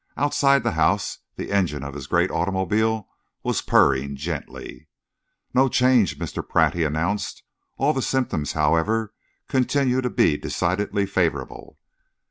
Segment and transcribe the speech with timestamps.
[0.17, 3.07] Outside the house, the engine of his great automobile
[3.43, 4.87] was purring gently.
[5.53, 6.41] "No change, Mr.
[6.49, 7.43] Pratt," he announced.
[7.77, 9.13] "All the symptoms, however,
[9.47, 11.77] continue to be decidedly favourable."